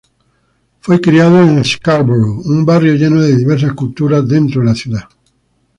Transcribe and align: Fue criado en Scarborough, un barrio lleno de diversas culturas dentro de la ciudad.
Fue 0.79 0.99
criado 0.99 1.39
en 1.43 1.63
Scarborough, 1.63 2.41
un 2.47 2.65
barrio 2.65 2.95
lleno 2.95 3.21
de 3.21 3.37
diversas 3.37 3.73
culturas 3.73 4.27
dentro 4.27 4.61
de 4.61 4.65
la 4.67 4.73
ciudad. 4.73 5.03